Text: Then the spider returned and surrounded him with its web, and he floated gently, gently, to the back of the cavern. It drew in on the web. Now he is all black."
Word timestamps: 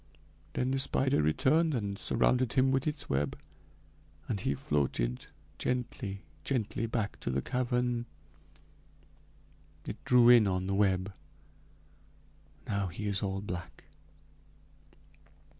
Then 0.53 0.71
the 0.71 0.79
spider 0.79 1.21
returned 1.21 1.75
and 1.75 1.95
surrounded 1.95 2.53
him 2.53 2.71
with 2.71 2.87
its 2.87 3.07
web, 3.07 3.37
and 4.27 4.39
he 4.39 4.55
floated 4.55 5.27
gently, 5.59 6.23
gently, 6.43 6.87
to 6.89 6.89
the 6.89 6.91
back 6.91 7.27
of 7.27 7.33
the 7.35 7.41
cavern. 7.43 8.07
It 9.85 10.03
drew 10.03 10.27
in 10.29 10.47
on 10.47 10.65
the 10.65 10.73
web. 10.73 11.13
Now 12.65 12.87
he 12.87 13.05
is 13.05 13.21
all 13.21 13.41
black." 13.41 13.83